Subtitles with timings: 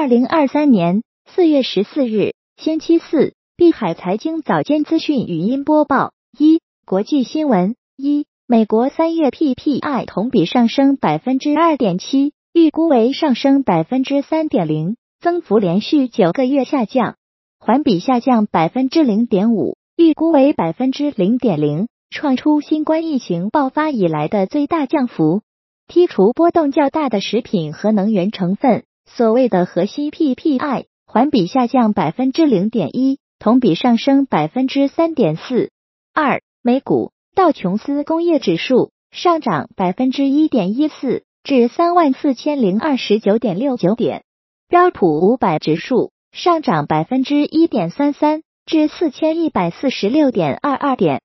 [0.00, 17.16] 二零二三年四月十四日，星期四，碧海财经早间资讯语音播报：一、国际新闻：一、美国三月 PPI 同比上升百分之二点七，预估为上升百分之三点零，增幅连续九个月下降，
[17.58, 25.42] 环比下降百分之零点五，预估为百分之零点零，创出新冠疫情爆发以来的最大降幅。
[25.86, 28.84] 剔除波动较大的食品和能源成分。
[29.16, 35.70] 所谓的核心 PPI 环比下降百分之零点一，同比上升百分之三点四。
[36.14, 44.20] 二、美股道琼斯工业指数上涨百分之一点一四，至三万四千零二十九点六九点；
[44.68, 51.18] 标普五百指数上涨百分之一点三三，至四千一百四十六点二二点；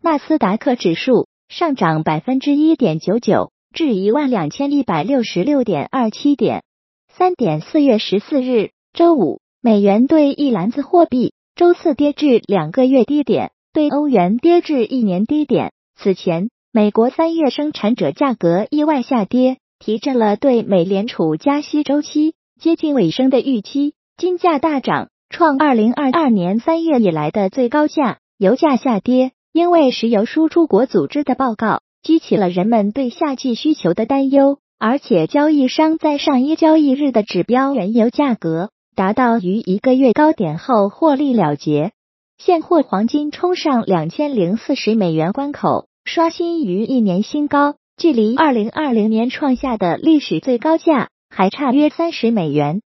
[0.00, 6.62] 纳斯达克指数上涨百分之一点九九，至一万两千一百六十六点二七点。
[7.18, 15.72] 三点四月十四日，周五，美元兑一篮子货币周四跌至两个月低点，对欧元跌至一年低点。
[15.94, 23.92] 此前，美国三月生产者价格意外下跌，提振了对美联储加息周期接近尾声的预期。
[24.16, 28.20] 金价大涨，创二零二二年三月以来的最高价。
[28.38, 34.58] 油价下跌，因为石油输出国组织的报告激起了人们对夏季需求的担忧。
[34.84, 41.92] 而且，交易商在上一交易日的指标原油价格达到于一个月高点后获利了结。
[42.36, 52.82] 现货黄金冲上两千零四十美元关口，刷新于一年新高，距离二零二零年创下的历史最高价还差约三十美元。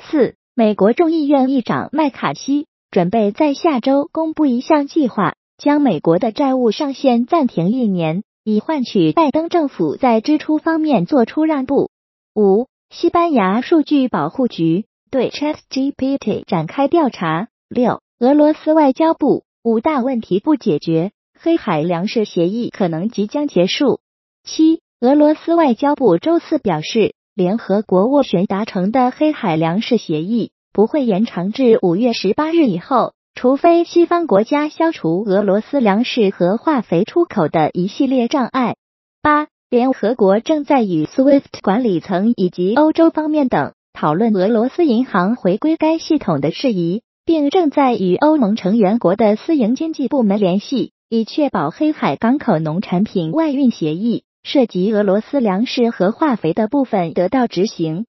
[0.00, 8.22] 四，美国众议院议长麦卡锡准备在下周公布一项计划，将美国的债务上限暂停一年。
[8.44, 11.90] 以换取拜登政府在支出方面做出让步。
[12.34, 17.48] 五、西班牙数据保护局对 ChatGPT 展开调查。
[17.68, 24.00] 六、俄罗斯外交部五大问题不解决，黑海粮食协议可能即将结束。
[24.42, 33.12] 七、俄罗斯外交部周四表示，联合国斡旋达成的黑海粮食协议不会延长至五月十八日以后。
[33.40, 38.76] 除非西方国家消除俄罗斯粮食和化肥出口的一系列障碍。
[39.22, 58.04] 八，联合国正在与 SWIFT 管理层以及欧洲方面等讨论俄罗斯银行回归该系统的事宜，并正在与欧盟成员国的私营经济部门联系，以确保黑海港口农产品外运协议涉及俄罗斯粮食和化肥的部分得到执行。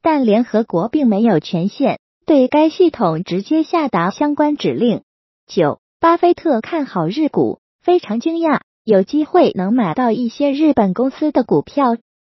[0.00, 1.98] 但联合国并没有权限。
[2.26, 5.02] 对该系统直接下达相关指令。
[5.46, 11.96] 九，巴菲特看好日股，非常惊讶，有机会能买到一些日本公司的股票，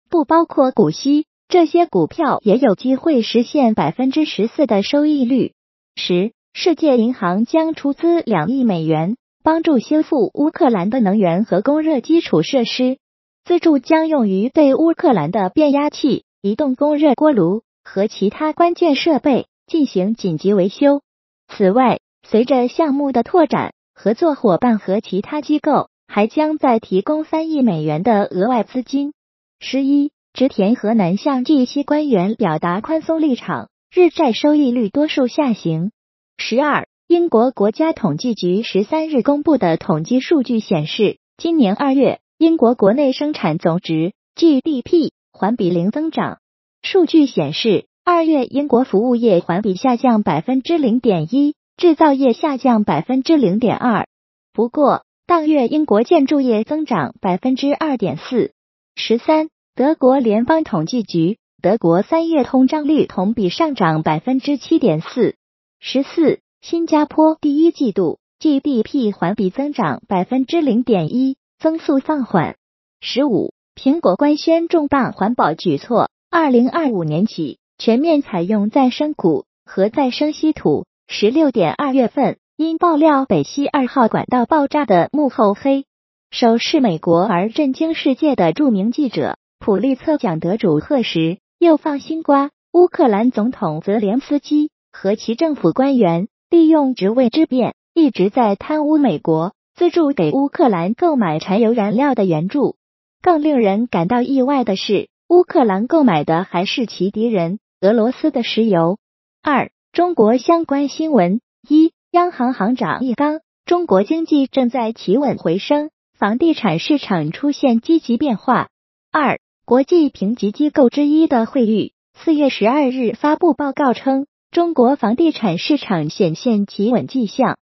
[0.09, 5.53] 不包括股息，这些股票也有机会实现百分之十四的收益率。
[5.96, 12.97] 十，世界银行将出资两亿美元，帮助修复乌克兰的能源和供热基础设施，
[13.46, 19.47] 资助将用于对乌克兰的变压器、移动供热锅炉和其他关键设备。
[19.67, 21.01] 进行紧急维修。
[21.50, 29.13] 此外，随着项目的拓展，合作伙伴和其他机构还将再提供三亿美元的额外资金。
[29.59, 35.91] 十一，植田和南向 G 息官员表达宽松立场，日债收益率多数下行。
[36.38, 46.39] 十二，英国国家统计局十三日公布的统计数据显示，今年二月英国国内生产总值 GDP 环比零增长。
[46.81, 47.85] 数据显示。
[48.09, 54.07] 二月，英国服务业环比下降百分之零点一，制造业下降百分之零点二。
[54.53, 58.53] 不过，当月英国建筑业增长百分之二点四。
[58.96, 65.35] 十三，德国联邦统计局，德国三月通胀率同比上涨百分之七点四。
[65.81, 72.56] 十四，新加坡第一季度 GDP 环比增长百分之零点一，增速放缓。
[73.01, 77.59] 十五，苹果官宣重磅环保举措，二零二五年起。
[77.78, 80.85] 全面采用再生钴和再生稀土。
[81.08, 85.85] 十六点二月份，因爆料北溪二号管道爆炸的幕后黑
[86.32, 92.50] 手是美国而震惊世界的著名记者普利策奖得主赫什，又放新瓜。
[92.74, 102.76] 乌克兰总统泽连斯基和其政府官员利用职位之便，一直在贪污美国资助给乌克兰购买柴油燃料的援助。
[103.22, 107.59] 更令人感到意外的是，乌克兰购买的还是其敌人。
[107.79, 108.97] 俄罗斯的石油。
[109.44, 118.70] 二、中国相关新闻：一、央行行长易纲，中国经济正在企稳回升，房地产市场出现积极变化。
[119.12, 127.59] 二、国际评级机构之一的惠誉四月十二日发布报告称，中国房地产市场显现企稳迹象。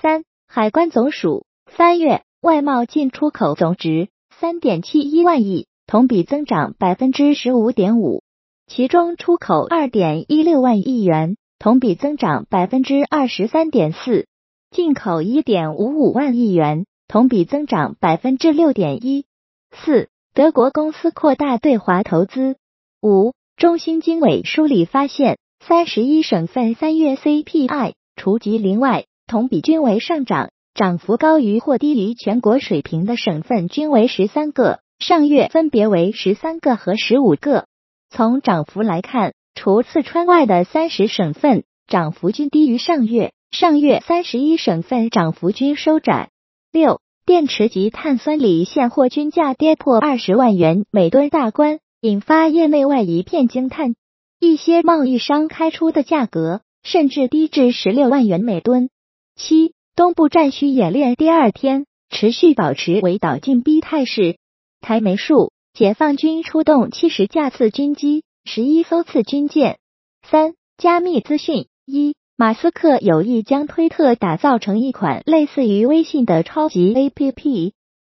[0.00, 1.44] 三、海关总署
[1.76, 8.22] 三月外贸进出口总值三点七一万亿，同比增长百分之十五点五，
[8.66, 14.26] 其中出口二点一六万亿元，同比增长百分之二十三点四，
[14.70, 19.24] 进口一点五五万亿元，同比增长百分之六点一。
[19.70, 22.56] 四、德国公司扩大对华投资。
[23.02, 23.32] 五。
[23.56, 37.64] 中新经纬梳理发现，三十一省份三月 CPI 除吉林外，同比均为上涨，涨幅高于或低于全国水平的省份均为十三个，上月分别为十三个和十五个。
[38.10, 46.30] 从涨幅来看，除四川外的三十省份涨幅均低于上月，上月三十一省份涨幅均收窄。
[46.72, 51.80] 六，电池及碳酸锂现货均价跌破二十万元每吨大关。
[52.02, 53.96] 引发业内外一片惊叹，
[54.38, 58.90] 一些贸易商开出的价格甚至低至十六万元每吨。
[59.34, 64.36] 七，东部战区演练第二天持续保持围岛进逼态势。
[64.80, 69.76] 台媒数，解放军出动七十架次军机，十一艘次军舰。
[70.26, 77.72] 三，加密资讯一，马斯克有意将推特打造成一款类似于微信的超级 APP。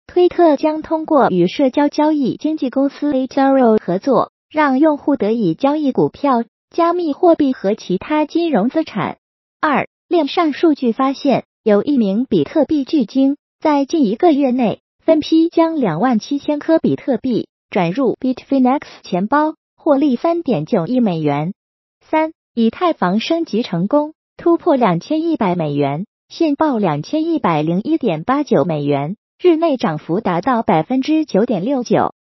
[0.07, 9.19] 推特将通过与社交交易经纪公司 Ethereum 合作，让用户得以交易股票、加密货币和其他金融资产。
[9.61, 21.53] 二，链上数据发现，有一名比特币巨鲸在近一个月内分批将两万七千颗比特币转入 Bitfinex 钱包，获利三点九亿美元。
[22.01, 29.15] 三，以太坊升级成功，突破两千一百美元，现报两千一百零一点八九美元。
[29.41, 32.13] 日内涨幅达到百分之九点六九。